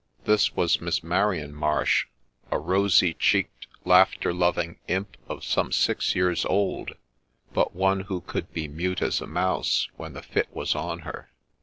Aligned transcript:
This 0.23 0.55
was 0.55 0.81
Miss 0.81 1.03
Marian 1.03 1.53
Marsh, 1.53 2.07
a 2.49 2.57
rosy 2.57 3.13
cheeked 3.13 3.67
laughter 3.85 4.33
loving 4.33 4.79
imp 4.87 5.15
of 5.29 5.43
some 5.43 5.71
six 5.71 6.15
years 6.15 6.43
old; 6.43 6.95
but 7.53 7.75
one 7.75 7.99
who 7.99 8.21
could 8.21 8.51
be 8.51 8.67
mute 8.67 9.03
as 9.03 9.21
a 9.21 9.27
mouse 9.27 9.89
when 9.97 10.13
the 10.13 10.23
fit 10.23 10.49
was 10.55 10.73
on 10.73 11.01
her. 11.01 11.29